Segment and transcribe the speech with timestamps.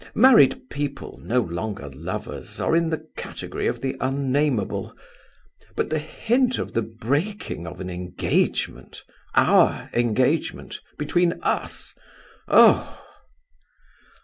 [0.15, 4.95] Married people no longer lovers are in the category of the unnameable.
[5.75, 9.03] But the hint of the breaking of an engagement
[9.35, 10.79] our engagement!
[10.97, 11.93] between us?
[12.47, 12.99] Oh!"